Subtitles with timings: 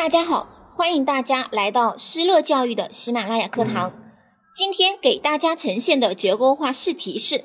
[0.00, 3.92] 大家好，欢迎大家来到施乐教育的喜马拉雅课堂。
[4.54, 7.44] 今天给大家呈现的结构化试题是：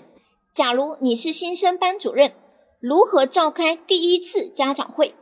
[0.53, 2.31] 假如你是新生班主任，
[2.79, 5.13] 如何召开第一次家长会？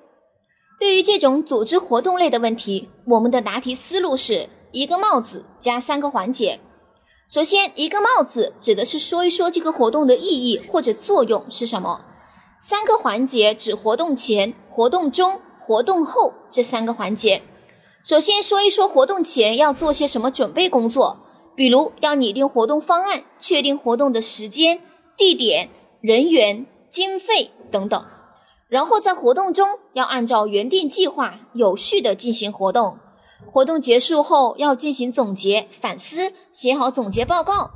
[0.79, 6.59] 对于这种组织活动类的问题，我们的答题思路是一个帽子加三个环节。
[7.27, 12.05] 首先，一个帽子指的是说一说这个活动的意义或者作用是什么；
[12.61, 17.41] 三个环节指活动前、活动中、活动后这三个环节。
[18.03, 21.19] 首先说一说活动前要做些什么准备工作，
[21.55, 24.81] 比如要拟定活动方案、确定活动的时间、
[25.15, 25.69] 地点、
[26.01, 28.05] 人员、经费等等。
[28.67, 32.99] 然后在活动中要按照原定计划有序的进行活动。
[33.49, 37.71] 活动结束后要进行总结反思，写好总结报告，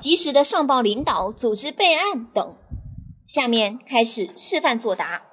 [0.00, 2.56] 及时的上报领导，组织备案等。
[3.26, 5.27] 下面开始示范作答。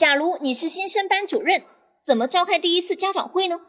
[0.00, 1.62] 假如你是新生班主任，
[2.02, 3.60] 怎么召开第一次家长会呢？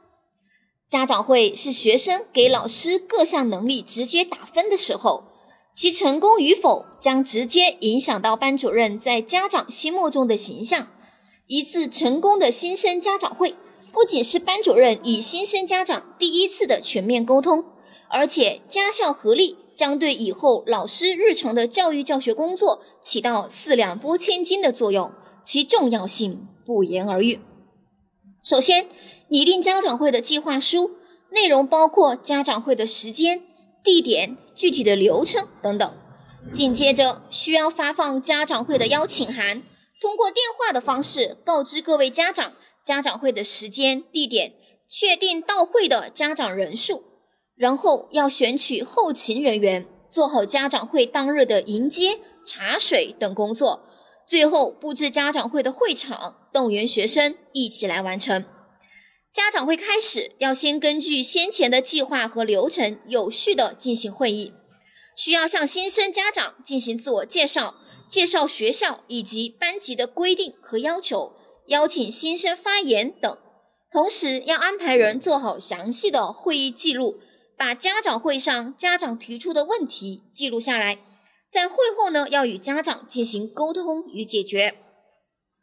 [0.88, 5.26] 家长会是学生给老师各项能力直接打分的时候。
[5.76, 10.88] 其成功与否将直接影响到班主任在家长心目中的形象。
[11.48, 13.56] 一次成功的新生家长会，
[13.92, 17.66] 不仅是班主任与新生家长第一次的全面沟通，
[18.10, 25.12] 而且家校合力将对以后老师日常的教育教学工作起到四两拨千斤的作用，
[25.44, 27.40] 其重要性不言而喻。
[28.44, 28.88] 首先，
[29.28, 30.92] 拟定家长会的计划书，
[31.30, 33.44] 内容包括家长会的时间。
[33.84, 35.98] 地点、具体的流程等等。
[36.54, 39.64] 紧接着需要发放家长会的邀请函，
[40.00, 42.54] 通过电话的方式告知各位家长
[42.86, 44.54] 家长会的时间、地点，
[44.88, 47.04] 确定到会的家长人数。
[47.56, 53.88] 然后要选取后勤人员，做好家长会当日的迎接、茶水等工作。
[54.32, 58.46] 最后布置家长会的会场，动员学生一起来完成。
[59.30, 64.54] 家长会开始要先根据先前的计划和流程有序的进行会议，
[65.18, 67.76] 需要向新生家长进行自我介绍，
[68.08, 71.34] 介绍学校以及班级的规定和要求，
[71.68, 73.38] 邀请新生发言等。
[73.92, 77.20] 同时要安排人做好详细的会议记录，
[77.58, 81.00] 把家长会上家长提出的问题记录下来，
[81.52, 84.76] 在会后呢要与家长进行沟通与解决。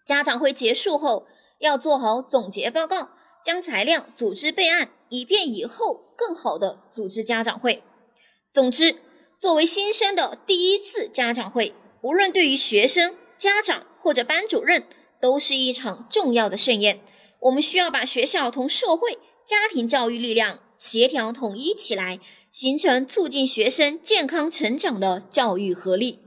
[0.06, 1.26] 家长会结束后
[1.58, 3.10] 要做好总结报告。
[3.44, 7.82] 将材料组织备案，以便以后更好的组织家长会。
[8.52, 8.96] 总之，
[9.40, 11.72] 作为新生的第一次家长会，
[12.02, 14.86] 无论对于学生、家长或者班主任，
[15.22, 17.00] 都是一场重要的盛宴。
[17.40, 19.14] 我们需要把学校同社会、
[19.46, 26.20] 家庭教育力量协调统一起来，形成促进学生健康成长的教育合力。